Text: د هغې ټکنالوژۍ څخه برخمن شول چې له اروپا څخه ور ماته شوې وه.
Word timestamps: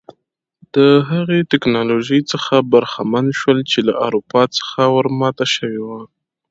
د 0.75 0.77
هغې 1.09 1.39
ټکنالوژۍ 1.51 2.21
څخه 2.31 2.55
برخمن 2.73 3.25
شول 3.39 3.59
چې 3.71 3.79
له 3.87 3.93
اروپا 4.05 4.43
څخه 4.57 4.81
ور 4.95 5.07
ماته 5.19 5.45
شوې 5.55 5.79
وه. 5.87 6.01